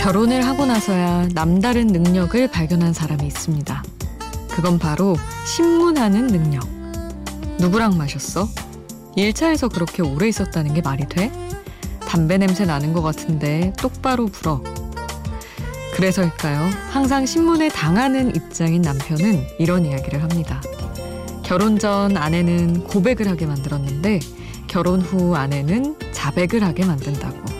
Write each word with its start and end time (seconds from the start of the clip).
결혼을 0.00 0.46
하고 0.46 0.64
나서야 0.64 1.28
남다른 1.34 1.88
능력을 1.88 2.48
발견한 2.48 2.94
사람이 2.94 3.26
있습니다. 3.26 3.84
그건 4.48 4.78
바로 4.78 5.14
신문하는 5.44 6.26
능력. 6.26 6.66
누구랑 7.58 7.98
마셨어? 7.98 8.48
1차에서 9.18 9.70
그렇게 9.70 10.02
오래 10.02 10.26
있었다는 10.26 10.72
게 10.72 10.80
말이 10.80 11.06
돼? 11.06 11.30
담배 12.08 12.38
냄새 12.38 12.64
나는 12.64 12.94
것 12.94 13.02
같은데 13.02 13.74
똑바로 13.78 14.24
불어. 14.26 14.62
그래서일까요? 15.92 16.70
항상 16.90 17.26
신문에 17.26 17.68
당하는 17.68 18.34
입장인 18.34 18.80
남편은 18.80 19.48
이런 19.58 19.84
이야기를 19.84 20.22
합니다. 20.22 20.62
결혼 21.44 21.78
전 21.78 22.16
아내는 22.16 22.84
고백을 22.84 23.28
하게 23.28 23.44
만들었는데 23.44 24.20
결혼 24.66 25.02
후 25.02 25.36
아내는 25.36 25.94
자백을 26.12 26.64
하게 26.64 26.86
만든다고. 26.86 27.59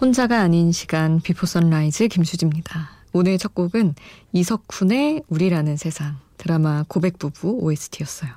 혼자가 0.00 0.40
아닌 0.40 0.72
시간 0.72 1.20
Before 1.20 1.46
Sunrise 1.46 2.08
김수지입니다. 2.08 2.90
오늘 3.12 3.36
첫 3.38 3.54
곡은 3.54 3.94
이석훈의 4.32 5.24
우리라는 5.28 5.76
세상 5.76 6.16
드라마 6.38 6.84
고백 6.88 7.18
부부 7.18 7.58
OST였어요. 7.60 8.30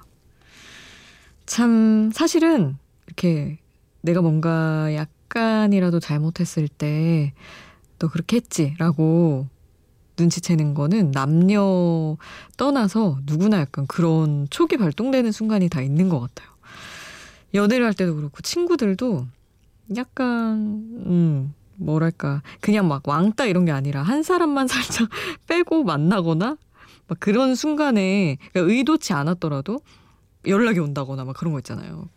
참 1.45 2.11
사실은 2.13 2.77
이렇게 3.07 3.59
내가 4.01 4.21
뭔가 4.21 4.93
약간이라도 4.93 5.99
잘못했을 5.99 6.67
때 6.67 7.33
너 8.03 8.09
그렇게 8.09 8.35
했지라고 8.35 9.47
눈치채는 10.19 10.73
거는 10.73 11.11
남녀 11.11 12.17
떠나서 12.57 13.19
누구나 13.25 13.61
약간 13.61 13.87
그런 13.87 14.45
촉이 14.49 14.77
발동되는 14.77 15.31
순간이 15.31 15.69
다 15.69 15.81
있는 15.81 16.09
것 16.09 16.19
같아요. 16.19 16.49
연애를 17.53 17.85
할 17.85 17.93
때도 17.93 18.15
그렇고 18.15 18.41
친구들도 18.41 19.25
약간 19.95 20.57
음 21.05 21.53
뭐랄까 21.75 22.41
그냥 22.61 22.87
막 22.87 23.07
왕따 23.07 23.45
이런 23.45 23.65
게 23.65 23.71
아니라 23.71 24.01
한 24.03 24.23
사람만 24.23 24.67
살짝 24.69 25.09
빼고 25.47 25.83
만나거나 25.83 26.57
막 27.07 27.19
그런 27.19 27.55
순간에 27.55 28.37
그러니까 28.51 28.73
의도치 28.73 29.13
않았더라도 29.13 29.81
연락이 30.45 30.79
온다거나 30.79 31.23
막 31.23 31.35
그런 31.37 31.53
거 31.53 31.59
있잖아요. 31.59 32.09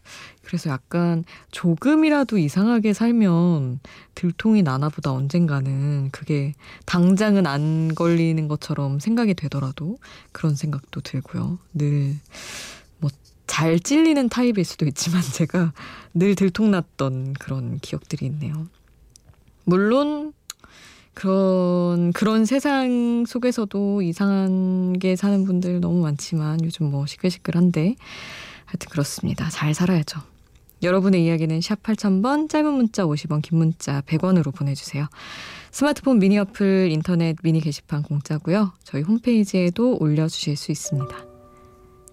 그래서 0.42 0.70
약간 0.70 1.24
조금이라도 1.52 2.38
이상하게 2.38 2.92
살면 2.92 3.80
들통이 4.14 4.62
나나 4.62 4.88
보다 4.88 5.12
언젠가는 5.12 6.10
그게 6.10 6.54
당장은 6.86 7.46
안 7.46 7.94
걸리는 7.94 8.48
것처럼 8.48 8.98
생각이 8.98 9.34
되더라도 9.34 9.98
그런 10.32 10.54
생각도 10.54 11.00
들고요. 11.00 11.58
늘뭐 11.74 12.14
잘 13.46 13.78
찔리는 13.78 14.28
타입일 14.28 14.64
수도 14.64 14.86
있지만 14.86 15.22
제가 15.34 15.72
늘 16.14 16.34
들통났던 16.34 17.34
그런 17.34 17.78
기억들이 17.78 18.26
있네요. 18.26 18.66
물론 19.64 20.32
그런 21.14 22.12
그런 22.12 22.44
세상 22.44 23.24
속에서도 23.26 24.02
이상한 24.02 24.98
게 24.98 25.16
사는 25.16 25.44
분들 25.44 25.80
너무 25.80 26.02
많지만 26.02 26.62
요즘 26.62 26.90
뭐 26.90 27.06
시끌시끌한데 27.06 27.96
하여튼 28.66 28.88
그렇습니다. 28.90 29.48
잘 29.48 29.72
살아야죠. 29.72 30.20
여러분의 30.82 31.24
이야기는 31.24 31.60
샵 31.62 31.82
8000번 31.82 32.50
짧은 32.50 32.70
문자 32.70 33.04
50원 33.04 33.40
긴 33.40 33.58
문자 33.58 34.02
100원으로 34.02 34.54
보내주세요. 34.54 35.08
스마트폰 35.70 36.18
미니 36.18 36.38
어플 36.38 36.90
인터넷 36.92 37.36
미니 37.42 37.60
게시판 37.60 38.02
공짜고요. 38.02 38.72
저희 38.84 39.02
홈페이지에도 39.02 39.96
올려주실 39.98 40.56
수 40.56 40.70
있습니다. 40.70 41.25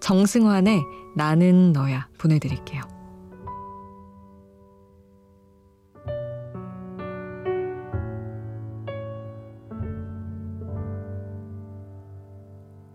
정승환의 0.04 0.84
나는 1.16 1.72
너야 1.72 2.06
보내드릴게요. 2.18 2.82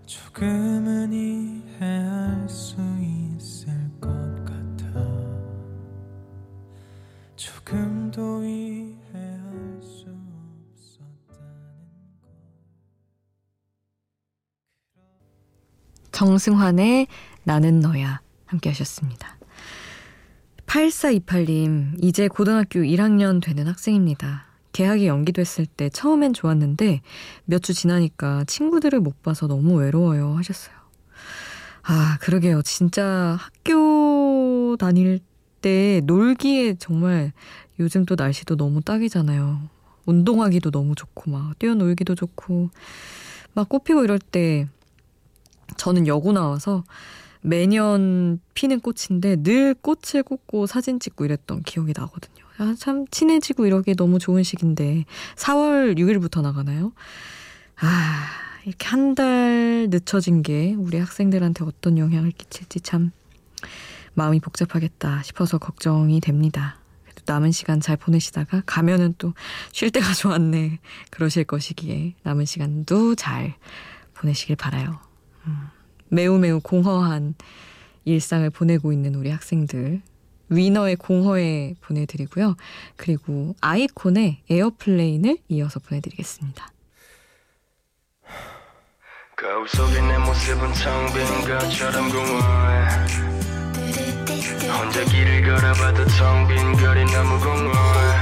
조금 0.05 0.78
정승환의 16.39 17.07
나는 17.43 17.81
너야 17.81 18.21
함께 18.45 18.69
하셨습니다. 18.69 19.37
8428님, 20.65 22.01
이제 22.01 22.27
고등학교 22.29 22.79
1학년 22.79 23.41
되는 23.41 23.67
학생입니다. 23.67 24.45
개학이 24.71 25.07
연기됐을 25.07 25.65
때 25.65 25.89
처음엔 25.89 26.33
좋았는데 26.33 27.01
몇 27.45 27.61
주 27.61 27.73
지나니까 27.73 28.45
친구들을 28.45 29.01
못 29.01 29.21
봐서 29.21 29.47
너무 29.47 29.75
외로워요 29.79 30.37
하셨어요. 30.37 30.75
아, 31.83 32.17
그러게요. 32.21 32.61
진짜 32.61 33.37
학교 33.37 34.77
다닐 34.79 35.19
때 35.61 36.01
놀기에 36.05 36.75
정말 36.75 37.33
요즘 37.79 38.05
또 38.05 38.15
날씨도 38.15 38.55
너무 38.55 38.81
딱이잖아요. 38.81 39.59
운동하기도 40.05 40.71
너무 40.71 40.95
좋고 40.95 41.31
막 41.31 41.59
뛰어놀기도 41.59 42.15
좋고 42.15 42.69
막 43.53 43.67
꽃피고 43.67 44.03
이럴 44.05 44.19
때 44.19 44.67
저는 45.79 46.05
여고 46.07 46.31
나와서 46.33 46.83
매년 47.41 48.39
피는 48.53 48.81
꽃인데 48.81 49.37
늘 49.43 49.73
꽃을 49.73 50.23
꽂고 50.23 50.67
사진 50.67 50.99
찍고 50.99 51.23
이랬던 51.25 51.63
기억이 51.63 51.93
나거든요. 51.95 52.45
아, 52.57 52.75
참 52.77 53.07
친해지고 53.09 53.65
이러기 53.65 53.95
너무 53.95 54.19
좋은 54.19 54.43
시기인데 54.43 55.05
4월 55.37 55.97
6일부터 55.97 56.41
나가나요? 56.41 56.91
아, 57.79 58.27
이렇게 58.65 58.87
한 58.87 59.15
달 59.15 59.87
늦춰진 59.89 60.41
게 60.43 60.75
우리 60.77 60.97
학생들한테 60.99 61.63
어떤 61.63 61.97
영향을 61.97 62.31
끼칠지 62.31 62.81
참 62.81 63.11
마음이 64.15 64.41
복잡하겠다 64.41 65.23
싶어서 65.23 65.57
걱정이 65.57 66.19
됩니다. 66.19 66.77
그래도 67.03 67.21
남은 67.25 67.51
시간 67.51 67.79
잘 67.79 67.95
보내시다가 67.95 68.61
가면은 68.65 69.15
또 69.17 69.33
쉴 69.71 69.89
때가 69.91 70.13
좋았네 70.13 70.79
그러실 71.09 71.45
것이기에 71.45 72.15
남은 72.23 72.43
시간도 72.45 73.15
잘 73.15 73.55
보내시길 74.15 74.57
바라요. 74.57 74.99
음, 75.49 75.67
매우 76.09 76.37
매우 76.37 76.59
공허한 76.59 77.35
일상을 78.05 78.49
보내고 78.49 78.93
있는 78.93 79.15
우리 79.15 79.29
학생들 79.29 80.01
WINNER의 80.49 80.95
공허해 80.95 81.75
보내드리고요. 81.81 82.55
그리고 82.95 83.55
iKON의 83.61 84.43
Airplane을 84.49 85.37
이어서 85.49 85.79
보내드리겠습니다. 85.79 86.71
거울 89.35 89.67
속에 89.69 90.01
내 90.01 90.17
모습은 90.17 90.73
텅빈 90.73 91.25
것처럼 91.47 92.09
공허해 92.09 93.29
혼자 94.67 95.03
길을 95.05 95.43
걸어봐도 95.43 96.05
텅빈 96.05 96.73
거리 96.73 97.05
너무 97.05 97.39
공허해 97.39 98.19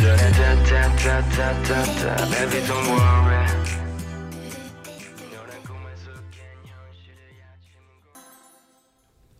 전에 0.00 0.32
다다다다다다 0.32 2.16
Baby 2.30 2.60
don't 2.66 2.88
worry 2.88 3.59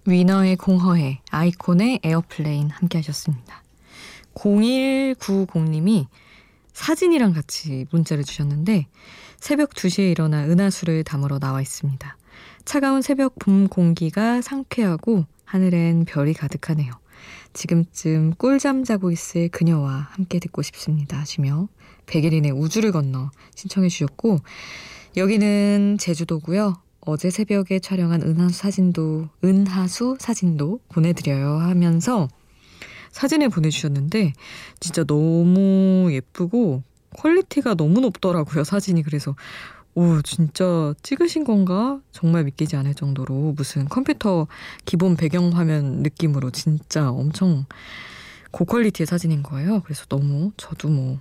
위너의 0.07 0.57
공허해, 0.57 1.21
iKON의 1.31 2.01
Airplane 2.03 2.71
함께 2.71 2.99
하셨습니다. 2.99 3.63
0190님이 4.35 6.07
사진이랑 6.73 7.33
같이 7.33 7.87
문자를 7.91 8.25
주셨는데 8.25 8.87
새벽 9.39 9.71
2시에 9.71 10.11
일어나 10.11 10.45
은하수를 10.45 11.05
담으러 11.05 11.39
나와 11.39 11.61
있습니다. 11.61 12.17
차가운 12.65 13.03
새벽 13.03 13.39
봄 13.39 13.69
공기가 13.69 14.41
상쾌하고 14.41 15.25
하늘엔 15.45 16.05
별이 16.05 16.33
가득하네요. 16.33 16.93
지금쯤 17.53 18.35
꿀잠 18.39 18.85
자고 18.85 19.11
있을 19.11 19.49
그녀와 19.49 20.09
함께 20.13 20.39
듣고 20.39 20.63
싶습니다 20.63 21.19
하시며 21.19 21.69
백예린의 22.07 22.53
우주를 22.53 22.93
건너 22.93 23.31
신청해 23.57 23.89
주셨고 23.89 24.39
여기는 25.17 25.97
제주도고요. 25.99 26.81
어제 27.03 27.31
새벽에 27.31 27.79
촬영한 27.79 28.23
은하수 28.23 28.59
사진도, 28.59 29.29
은하수 29.43 30.17
사진도 30.21 30.81
보내드려요 30.91 31.59
하면서 31.59 32.29
사진을 33.13 33.49
보내주셨는데, 33.49 34.33
진짜 34.79 35.05
너무 35.05 36.09
예쁘고, 36.13 36.83
퀄리티가 37.17 37.75
너무 37.75 38.01
높더라고요, 38.01 38.65
사진이. 38.65 39.03
그래서, 39.03 39.35
오, 39.95 40.23
진짜 40.23 40.95
찍으신 41.03 41.43
건가? 41.45 42.01
정말 42.13 42.45
믿기지 42.45 42.77
않을 42.77 42.95
정도로 42.95 43.55
무슨 43.57 43.87
컴퓨터 43.87 44.47
기본 44.85 45.17
배경 45.17 45.51
화면 45.51 46.03
느낌으로 46.03 46.51
진짜 46.51 47.11
엄청 47.11 47.67
고퀄리티의 48.53 49.07
사진인 49.07 49.43
거예요. 49.43 49.81
그래서 49.83 50.05
너무 50.07 50.53
저도 50.57 50.89
뭐 50.89 51.19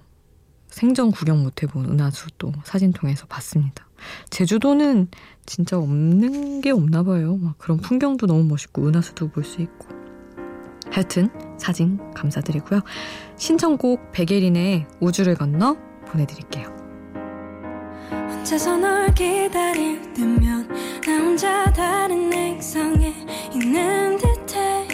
생전 0.69 1.11
구경 1.11 1.41
못 1.41 1.63
해본 1.63 1.85
은하수 1.85 2.27
또 2.37 2.53
사진 2.63 2.93
통해서 2.93 3.25
봤습니다. 3.25 3.88
제주도는 4.29 5.07
진짜 5.45 5.77
없는 5.77 6.61
게 6.61 6.71
없나 6.71 7.03
봐요. 7.03 7.37
막 7.37 7.57
그런 7.57 7.79
풍경도 7.79 8.27
너무 8.27 8.43
멋있고 8.43 8.87
은하수도 8.87 9.29
볼 9.29 9.43
수 9.43 9.61
있고. 9.61 9.87
하여튼 10.91 11.29
사진 11.57 11.99
감사드리고요. 12.13 12.81
신청곡 13.37 14.11
백예린의 14.11 14.85
우주를 14.99 15.35
건너 15.35 15.77
보내드릴게요. 16.07 16.67
혼자서 18.11 18.77
널 18.77 19.13
기다릴 19.13 20.13
때면 20.13 20.67
나 21.05 21.17
혼자 21.17 21.71
다른 21.73 22.31
액상에 22.33 23.13
있는 23.53 24.17
듯해 24.17 24.87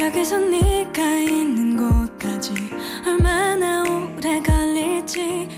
여기서 0.00 0.38
네가 0.38 1.02
있는 1.20 1.49
걸 5.16 5.48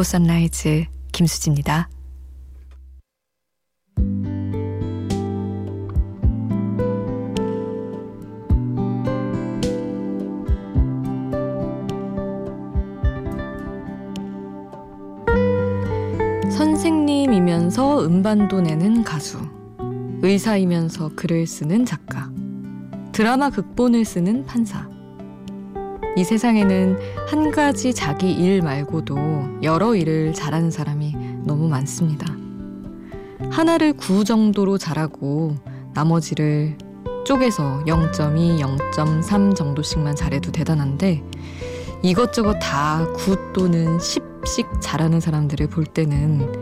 Before 0.00 0.02
Sunrise 0.02 0.86
김수지입니다. 1.12 1.90
선생님이면서 16.50 18.06
음반도 18.06 18.62
내는 18.62 19.04
가수, 19.04 19.38
의사이면서 20.22 21.10
글을 21.14 21.46
쓰는 21.46 21.84
작가, 21.84 22.30
드라마 23.12 23.50
극본을 23.50 24.06
쓰는 24.06 24.46
판사. 24.46 24.89
이 26.20 26.24
세상에는 26.24 26.98
한 27.28 27.50
가지 27.50 27.94
자기 27.94 28.30
일 28.30 28.60
말고도 28.60 29.16
여러 29.62 29.94
일을 29.94 30.34
잘하는 30.34 30.70
사람이 30.70 31.16
너무 31.44 31.66
많습니다. 31.66 32.26
하나를 33.50 33.94
9 33.94 34.24
정도로 34.24 34.76
잘하고 34.76 35.56
나머지를 35.94 36.76
쪼개서 37.24 37.84
0.2, 37.86 38.60
0.3 38.60 39.56
정도씩만 39.56 40.14
잘해도 40.14 40.52
대단한데 40.52 41.22
이것저것 42.02 42.58
다 42.58 43.06
9 43.16 43.54
또는 43.54 43.96
10씩 43.96 44.82
잘하는 44.82 45.20
사람들을 45.20 45.68
볼 45.68 45.86
때는 45.86 46.52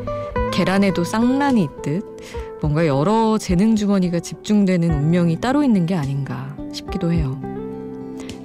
계란에도 0.53 1.03
쌍란이 1.03 1.65
있듯 1.65 2.61
뭔가 2.63 2.87
여러 2.87 3.39
재능 3.39 3.75
주머니가 3.75 4.21
집중되는 4.21 4.89
운명이 4.89 5.41
따로 5.41 5.65
있는 5.65 5.85
게 5.85 5.97
아닌가 5.97 6.57
싶기도 6.73 7.13
해요. 7.13 7.48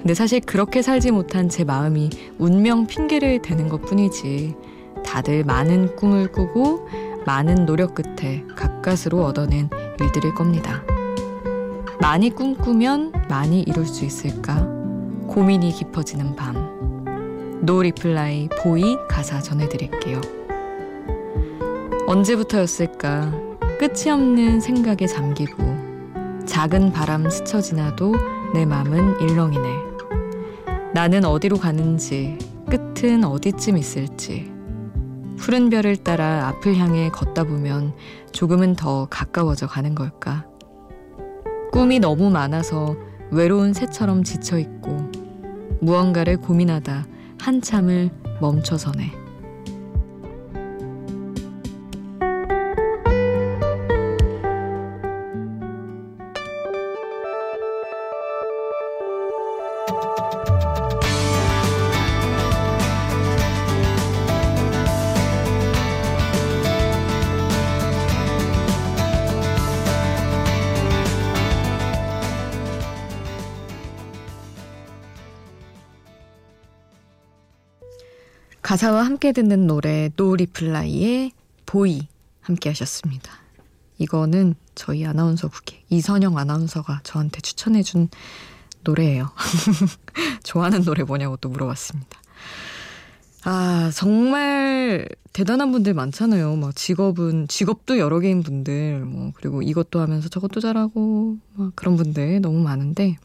근데 0.04 0.12
사실 0.12 0.40
그렇게 0.40 0.82
살지 0.82 1.12
못한 1.12 1.48
제 1.48 1.64
마음이 1.64 2.10
운명 2.36 2.86
핑계를 2.86 3.40
대는 3.40 3.70
것 3.70 3.80
뿐이지 3.80 4.54
다들 5.02 5.44
많은 5.44 5.96
꿈을 5.96 6.30
꾸고 6.30 6.86
많은 7.24 7.64
노력 7.64 7.94
끝에 7.94 8.44
가까스로 8.54 9.24
얻어낸 9.24 9.70
일들일 9.98 10.34
겁니다. 10.34 10.82
많이 12.02 12.28
꿈꾸면 12.28 13.12
많이 13.30 13.62
이룰 13.62 13.86
수 13.86 14.04
있을까? 14.04 14.68
고민이 15.26 15.72
깊어지는 15.72 16.36
밤. 16.36 17.62
No 17.62 17.80
Reply 17.80 18.50
Boy 18.58 18.98
가사 19.08 19.40
전해드릴게요. 19.40 20.20
언제부터였을까? 22.06 23.32
끝이 23.78 24.10
없는 24.12 24.60
생각에 24.60 25.06
잠기고 25.06 25.64
작은 26.44 26.92
바람 26.92 27.30
스쳐 27.30 27.62
지나도 27.62 28.14
내 28.52 28.66
맘은 28.66 29.22
일렁이네. 29.22 29.83
나는 30.94 31.24
어디로 31.24 31.56
가는지, 31.56 32.38
끝은 32.70 33.24
어디쯤 33.24 33.76
있을지. 33.76 34.48
푸른 35.36 35.68
별을 35.68 35.96
따라 35.96 36.46
앞을 36.46 36.76
향해 36.76 37.10
걷다 37.10 37.42
보면 37.42 37.94
조금은 38.30 38.76
더 38.76 39.08
가까워져 39.10 39.66
가는 39.66 39.96
걸까? 39.96 40.46
꿈이 41.72 41.98
너무 41.98 42.30
많아서 42.30 42.94
외로운 43.32 43.72
새처럼 43.72 44.22
지쳐 44.22 44.56
있고 44.60 45.10
무언가를 45.80 46.36
고민하다 46.36 47.08
한참을 47.40 48.10
멈춰서네. 48.40 49.23
가사와 78.74 79.06
함께 79.06 79.30
듣는 79.30 79.68
노래 79.68 80.10
No 80.16 80.34
Reply의 80.34 81.30
Boy 81.64 82.08
함께 82.40 82.70
하셨습니다. 82.70 83.30
이거는 83.98 84.56
저희 84.74 85.06
아나운서국의 85.06 85.84
이선영 85.90 86.36
아나운서가 86.36 87.02
저한테 87.04 87.40
추천해준 87.40 88.08
노래예요. 88.82 89.30
좋아하는 90.42 90.82
노래 90.82 91.04
뭐냐고 91.04 91.36
또 91.36 91.50
물어봤습니다. 91.50 92.18
아, 93.44 93.92
정말 93.94 95.08
대단한 95.32 95.70
분들 95.70 95.94
많잖아요. 95.94 96.56
막 96.56 96.74
직업은, 96.74 97.46
직업도 97.46 97.98
여러 97.98 98.18
개인 98.18 98.42
분들, 98.42 99.04
뭐, 99.04 99.30
그리고 99.36 99.62
이것도 99.62 100.00
하면서 100.00 100.28
저것도 100.28 100.58
잘하고, 100.58 101.36
막 101.52 101.76
그런 101.76 101.94
분들 101.94 102.40
너무 102.40 102.60
많은데, 102.60 103.18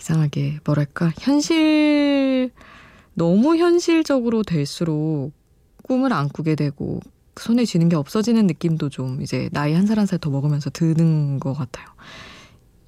이상하게, 0.00 0.60
뭐랄까, 0.64 1.12
현실, 1.18 2.52
너무 3.18 3.56
현실적으로 3.56 4.44
될수록 4.44 5.32
꿈을 5.82 6.12
안 6.12 6.28
꾸게 6.28 6.54
되고 6.54 7.00
손에 7.36 7.64
쥐는 7.64 7.88
게 7.88 7.96
없어지는 7.96 8.46
느낌도 8.46 8.88
좀 8.90 9.20
이제 9.22 9.48
나이 9.52 9.74
한 9.74 9.84
살 9.86 9.98
한 9.98 10.06
살 10.06 10.18
더 10.18 10.30
먹으면서 10.30 10.70
드는 10.70 11.40
것 11.40 11.52
같아요. 11.52 11.86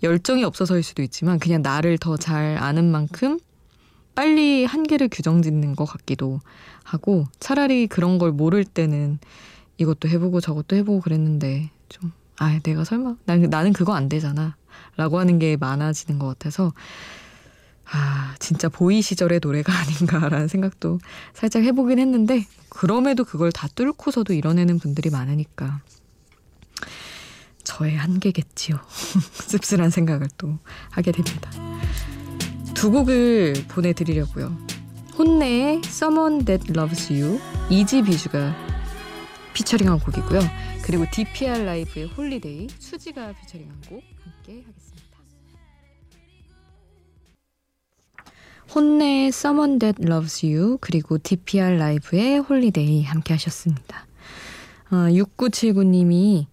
열정이 0.03 0.45
없어서일 0.45 0.83
수도 0.83 1.03
있지만 1.03 1.39
그냥 1.39 1.63
나를 1.63 1.99
더 1.99 2.17
잘 2.17 2.57
아는 2.59 2.91
만큼 2.91 3.39
빨리 4.15 4.65
한계를 4.65 5.09
규정 5.11 5.43
짓는 5.43 5.75
것 5.77 5.85
같기도 5.85 6.41
하고 6.85 7.25
차라리 7.41 7.87
그런 7.87 8.19
걸 8.19 8.33
모를 8.33 8.65
때는 8.65 9.19
이것도 9.79 10.09
해보고 10.09 10.41
저것도 10.41 10.77
해보고 10.77 11.01
그랬는데 11.01 11.71
좀, 11.89 12.13
아, 12.39 12.59
내가 12.63 12.85
설마, 12.85 13.17
난, 13.25 13.41
나는 13.43 13.73
그거 13.73 13.95
안 13.95 14.09
되잖아. 14.09 14.57
라고 14.97 15.19
하는 15.19 15.39
게 15.39 15.57
많아지는 15.57 16.19
것 16.19 16.27
같아서 16.27 16.73
아, 17.93 18.35
진짜 18.39 18.69
보이 18.69 19.03
시절의 19.03 19.41
노래가 19.43 19.73
아닌가라는 19.79 20.49
생각도 20.49 21.01
살짝 21.35 21.63
해보긴 21.65 21.99
했는데, 21.99 22.47
그럼에도 22.69 23.25
그걸 23.25 23.51
다 23.53 23.69
뚫고서도 23.75 24.33
이뤄내는 24.33 24.79
분들이 24.79 25.11
많으니까. 25.11 25.81
저의 27.65 27.97
한계겠지요. 27.97 28.79
씁쓸한 29.47 29.91
생각을 29.91 30.29
또 30.39 30.59
하게 30.91 31.13
됩니다. 31.13 31.51
두 32.75 32.91
곡을 32.91 33.55
보내드리려고요. 33.69 34.57
혼내의 35.19 35.83
Someone 35.85 36.45
That 36.45 36.73
Loves 36.73 37.13
You, 37.13 37.39
Izzy 37.69 38.03
Bizu가 38.03 38.57
피처링한 39.53 40.01
곡이고요. 40.01 40.41
그리고 40.83 41.05
DPR 41.13 41.65
LIVE의 41.65 42.07
Holiday, 42.07 42.69
수지가 42.79 43.33
피처링한 43.33 43.81
곡 43.89 44.03
함께 44.25 44.65
하겠습니다. 44.67 45.10
HONNE의 48.75 49.29
Someone 49.29 49.79
That 49.81 50.03
Loves 50.03 50.47
You 50.47 50.79
그리고 50.81 51.19
DPR 51.19 51.77
LIVE의 51.77 52.39
Holiday 52.39 53.03
함께 53.03 53.35
하셨습니다. 53.35 54.07
아, 54.91 55.09
6979님이 55.11 56.47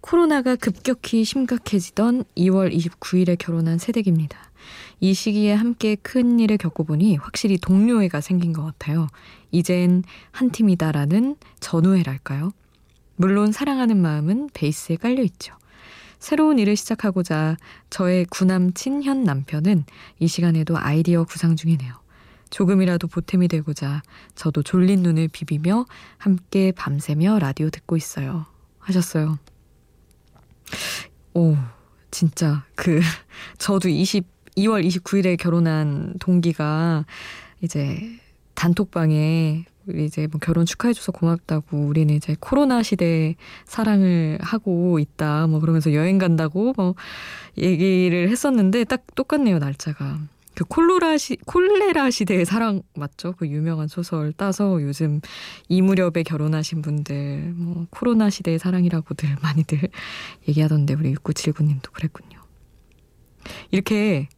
코로나가 0.00 0.56
급격히 0.56 1.24
심각해지던 1.24 2.24
2월 2.36 2.74
29일에 2.74 3.38
결혼한 3.38 3.78
새댁입니다. 3.78 4.50
이 4.98 5.14
시기에 5.14 5.54
함께 5.54 5.94
큰 5.94 6.40
일을 6.40 6.58
겪어보니 6.58 7.16
확실히 7.16 7.56
동료애가 7.58 8.20
생긴 8.20 8.52
것 8.52 8.64
같아요. 8.64 9.06
이젠 9.50 10.02
한 10.32 10.50
팀이다라는 10.50 11.36
전우애랄까요? 11.60 12.50
물론 13.16 13.52
사랑하는 13.52 13.96
마음은 13.96 14.50
베이스에 14.54 14.96
깔려 14.96 15.22
있죠. 15.22 15.54
새로운 16.20 16.58
일을 16.58 16.76
시작하고자 16.76 17.56
저의 17.88 18.26
구남 18.26 18.72
친 18.74 19.02
현 19.02 19.24
남편은 19.24 19.84
이 20.18 20.28
시간에도 20.28 20.78
아이디어 20.78 21.24
구상 21.24 21.56
중이네요. 21.56 21.94
조금이라도 22.50 23.06
보탬이 23.08 23.48
되고자 23.48 24.02
저도 24.34 24.62
졸린 24.62 25.02
눈을 25.02 25.28
비비며 25.28 25.86
함께 26.18 26.72
밤새며 26.72 27.38
라디오 27.38 27.70
듣고 27.70 27.96
있어요. 27.96 28.46
하셨어요. 28.78 29.38
오, 31.34 31.56
진짜 32.10 32.64
그 32.74 33.00
저도 33.58 33.88
20 33.88 34.26
2월 34.56 34.84
29일에 34.84 35.38
결혼한 35.38 36.14
동기가 36.18 37.06
이제 37.62 38.18
단톡방에 38.56 39.64
이제 39.96 40.26
뭐 40.30 40.38
결혼 40.40 40.66
축하해줘서 40.66 41.12
고맙다고 41.12 41.78
우리는 41.78 42.14
이제 42.14 42.36
코로나 42.40 42.82
시대에 42.82 43.36
사랑을 43.64 44.38
하고 44.40 44.98
있다 44.98 45.46
뭐 45.46 45.60
그러면서 45.60 45.92
여행 45.92 46.18
간다고 46.18 46.72
뭐 46.76 46.94
얘기를 47.58 48.28
했었는데 48.28 48.84
딱 48.84 49.04
똑같네요 49.14 49.58
날짜가. 49.58 50.18
그 50.54 50.64
콜로라 50.64 51.16
시 51.16 51.36
콜레라 51.46 52.10
시대의 52.10 52.44
사랑 52.44 52.82
맞죠? 52.94 53.32
그 53.32 53.48
유명한 53.48 53.88
소설 53.88 54.32
따서 54.32 54.82
요즘 54.82 55.20
이 55.68 55.80
무렵에 55.80 56.22
결혼하신 56.22 56.82
분들 56.82 57.54
뭐 57.56 57.86
코로나 57.88 58.28
시대의 58.28 58.58
사랑이라고들 58.58 59.36
많이들 59.42 59.88
얘기하던데 60.48 60.94
우리 60.94 61.14
6979님도 61.14 61.92
그랬군요. 61.92 62.40
이렇게 63.70 64.28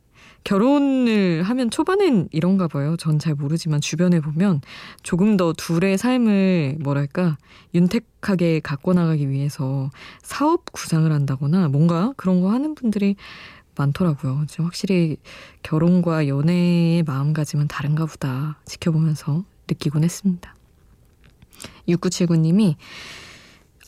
결혼을 0.44 1.42
하면 1.44 1.70
초반엔 1.70 2.28
이런가 2.32 2.68
봐요. 2.68 2.96
전 2.98 3.18
잘 3.18 3.34
모르지만 3.34 3.80
주변에 3.80 4.20
보면 4.20 4.62
조금 5.02 5.36
더 5.36 5.52
둘의 5.52 5.96
삶을 5.96 6.78
뭐랄까 6.80 7.36
윤택하게 7.74 8.60
갖고 8.60 8.92
나가기 8.94 9.28
위해서 9.28 9.90
사업 10.22 10.72
구상을 10.72 11.10
한다거나 11.10 11.68
뭔가 11.68 12.12
그런 12.16 12.40
거 12.40 12.50
하는 12.50 12.74
분들이 12.74 13.14
많더라고요. 13.76 14.46
확실히 14.58 15.18
결혼과 15.62 16.26
연애의 16.26 17.04
마음가짐은 17.04 17.68
다른가 17.68 18.06
보다 18.06 18.58
지켜보면서 18.64 19.44
느끼곤 19.68 20.02
했습니다. 20.04 20.54
6979님이 21.88 22.74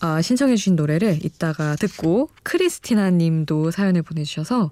아, 0.01 0.21
신청해주신 0.23 0.77
노래를 0.77 1.25
이따가 1.25 1.77
듣고 1.77 2.29
크리스티나 2.43 3.11
님도 3.11 3.71
사연을 3.71 4.03
보내주셔서 4.03 4.71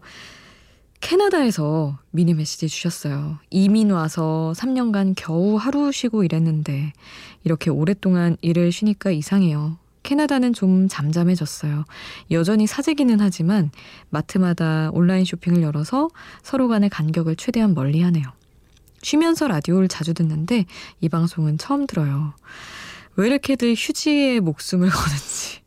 캐나다에서 1.02 1.98
미니 2.12 2.32
메시지 2.32 2.68
주셨어요. 2.68 3.38
이민 3.50 3.90
와서 3.90 4.52
3년간 4.56 5.14
겨우 5.16 5.56
하루 5.56 5.90
쉬고 5.90 6.22
일했는데 6.22 6.92
이렇게 7.42 7.70
오랫동안 7.70 8.36
일을 8.40 8.70
쉬니까 8.70 9.10
이상해요. 9.10 9.78
캐나다는 10.04 10.52
좀 10.52 10.86
잠잠해졌어요. 10.88 11.84
여전히 12.30 12.68
사재기는 12.68 13.18
하지만 13.20 13.72
마트마다 14.10 14.90
온라인 14.92 15.24
쇼핑을 15.24 15.60
열어서 15.62 16.08
서로 16.42 16.68
간의 16.68 16.88
간격을 16.88 17.34
최대한 17.34 17.74
멀리 17.74 18.00
하네요. 18.00 18.24
쉬면서 19.02 19.48
라디오를 19.48 19.88
자주 19.88 20.14
듣는데 20.14 20.66
이 21.00 21.08
방송은 21.08 21.58
처음 21.58 21.88
들어요. 21.88 22.32
왜 23.16 23.26
이렇게들 23.26 23.74
휴지에 23.76 24.38
목숨을 24.38 24.88
거는지. 24.88 25.62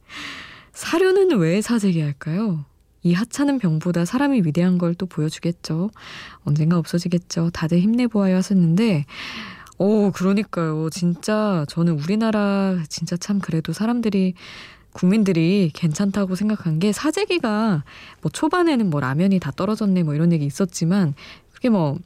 사료는 0.72 1.38
왜 1.40 1.62
사재기 1.62 2.00
할까요? 2.00 2.64
이 3.06 3.14
하찮은 3.14 3.60
병보다 3.60 4.04
사람이 4.04 4.42
위대한 4.46 4.78
걸 4.80 4.96
또 4.98 5.06
보여주겠죠. 5.06 5.90
언젠가 6.44 6.78
없어지겠죠. 6.78 7.52
다들 7.52 7.80
힘내보아요 7.80 8.38
하셨는데, 8.38 9.06
오, 9.78 10.12
그러니까요. 10.12 10.90
진짜 10.90 11.66
저는 11.68 12.00
우리나라 12.00 12.78
진짜 12.90 13.18
참 13.18 13.40
그래도 13.40 13.74
사람들이 13.74 14.34
국민들이 14.94 15.70
괜찮다고 15.74 16.36
생각한 16.36 16.80
게 16.80 16.94
사재기가 16.94 17.84
뭐 18.22 18.32
초반에는 18.32 18.90
뭐 18.90 19.02
라면이 19.02 19.40
다 19.40 19.52
떨어졌네 19.52 20.04
뭐 20.04 20.16
이런 20.16 20.32
얘기 20.32 20.46
있었지만 20.46 21.14
그게 21.54 21.68
뭐 21.70 21.98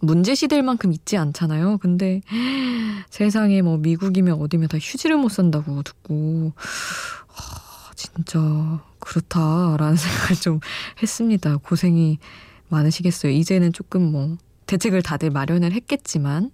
문제시될 0.00 0.62
만큼 0.62 0.92
있지 0.92 1.16
않잖아요. 1.16 1.78
근데 1.78 2.20
세상에 3.10 3.62
뭐 3.62 3.76
미국이면 3.78 4.40
어디면 4.40 4.68
다 4.68 4.78
휴지를 4.78 5.16
못 5.16 5.30
산다고 5.30 5.82
듣고 5.82 6.52
진짜 7.96 8.80
그렇다라는 9.04 9.96
생각을 9.96 10.36
좀 10.40 10.60
했습니다. 11.02 11.56
고생이 11.58 12.18
많으시겠어요. 12.68 13.32
이제는 13.32 13.72
조금 13.72 14.10
뭐 14.10 14.36
대책을 14.66 15.02
다들 15.02 15.30
마련을 15.30 15.72
했겠지만 15.72 16.50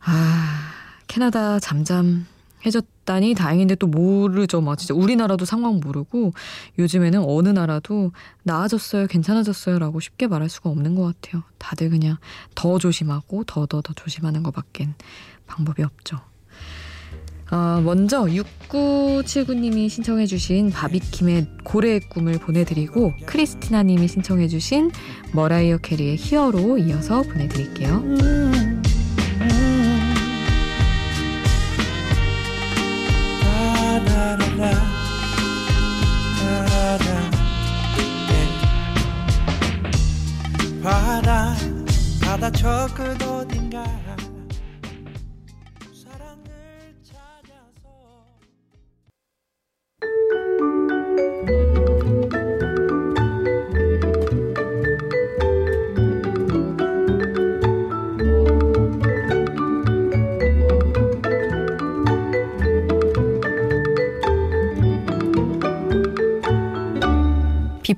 아 0.00 0.70
캐나다 1.08 1.58
잠잠해졌다니 1.58 3.34
다행인데 3.34 3.74
또 3.74 3.86
모르죠. 3.86 4.60
막 4.60 4.78
진짜 4.78 4.94
우리나라도 4.94 5.44
상황 5.44 5.80
모르고 5.80 6.32
요즘에는 6.78 7.24
어느 7.26 7.48
나라도 7.48 8.12
나아졌어요, 8.44 9.08
괜찮아졌어요라고 9.08 10.00
쉽게 10.00 10.28
말할 10.28 10.48
수가 10.48 10.70
없는 10.70 10.94
것 10.94 11.20
같아요. 11.20 11.42
다들 11.58 11.90
그냥 11.90 12.16
더 12.54 12.78
조심하고 12.78 13.44
더더더 13.44 13.94
조심하는 13.94 14.42
것밖엔 14.42 14.94
방법이 15.46 15.82
없죠. 15.82 16.31
어, 17.52 17.82
먼저 17.82 18.22
6979님이 18.22 19.90
신청해주신 19.90 20.70
바비킴의 20.70 21.46
고래의 21.64 22.00
꿈을 22.08 22.38
보내드리고 22.38 23.12
크리스티나님이 23.26 24.08
신청해주신 24.08 24.90
머라이어 25.34 25.76
캐리의 25.78 26.16
히어로 26.16 26.78
이어서 26.78 27.20
보내드릴게요. 27.20 28.02
바다 40.82 41.54
바다 42.20 42.50
저끝 42.50 43.22
어딘가 43.22 44.01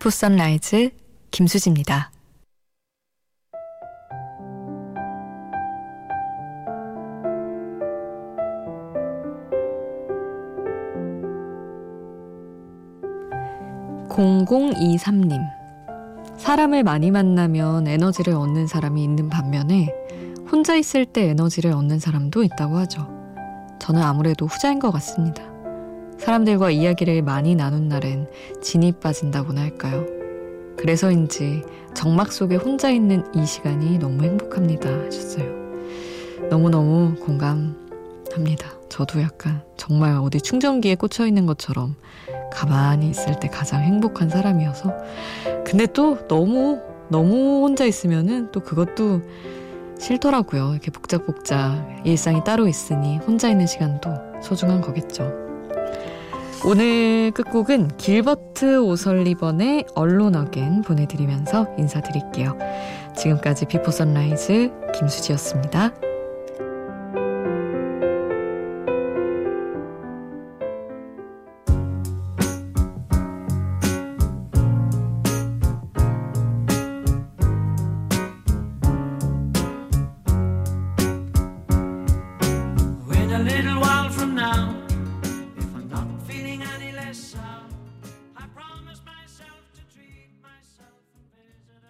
Before 0.04 0.10
Sunrise 0.10 0.90
김수지입니다. 1.30 2.10
(0023님) 14.10 15.40
사람을 16.36 16.82
많이 16.82 17.10
만나면 17.10 17.88
에너지를 17.88 18.34
얻는 18.34 18.66
사람이 18.66 19.02
있는 19.02 19.30
반면에 19.30 19.88
혼자 20.52 20.76
있을 20.76 21.06
때 21.06 21.30
에너지를 21.30 21.72
얻는 21.72 21.98
사람도 21.98 22.42
있다고 22.42 22.76
하죠. 22.76 23.08
저는 23.78 24.02
아무래도 24.02 24.44
후자인 24.44 24.80
것 24.80 24.90
같습니다. 24.90 25.53
사람들과 26.18 26.70
이야기를 26.70 27.22
많이 27.22 27.54
나눈 27.54 27.88
날엔 27.88 28.28
진이 28.62 28.92
빠진다고나 28.92 29.60
할까요? 29.60 30.06
그래서인지 30.76 31.62
정막 31.94 32.32
속에 32.32 32.56
혼자 32.56 32.90
있는 32.90 33.24
이 33.34 33.46
시간이 33.46 33.98
너무 33.98 34.22
행복합니다. 34.24 34.88
하셨어요. 34.88 35.46
너무너무 36.50 37.14
공감합니다. 37.20 38.72
저도 38.88 39.20
약간 39.22 39.62
정말 39.76 40.16
어디 40.16 40.40
충전기에 40.40 40.96
꽂혀 40.96 41.26
있는 41.26 41.46
것처럼 41.46 41.96
가만히 42.52 43.10
있을 43.10 43.38
때 43.40 43.48
가장 43.48 43.82
행복한 43.82 44.28
사람이어서. 44.28 44.92
근데 45.64 45.86
또 45.86 46.26
너무, 46.28 46.80
너무 47.08 47.64
혼자 47.64 47.84
있으면은 47.84 48.50
또 48.52 48.60
그것도 48.60 49.22
싫더라고요. 49.98 50.72
이렇게 50.72 50.90
복작복작 50.90 52.02
일상이 52.04 52.42
따로 52.44 52.68
있으니 52.68 53.18
혼자 53.18 53.48
있는 53.48 53.66
시간도 53.66 54.42
소중한 54.42 54.80
거겠죠. 54.80 55.43
오늘 56.66 57.30
끝곡은 57.32 57.98
Gilbert 57.98 58.80
O'Sullivan의 58.80 59.84
Alone 59.94 60.34
Again 60.34 60.80
보내드리면서 60.80 61.66
인사드릴게요. 61.76 62.56
지금까지 63.14 63.66
Before 63.66 63.90
Sunrise 63.90 64.70
김수지였습니다. 64.98 65.92